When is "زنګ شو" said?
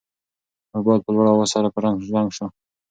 2.11-2.45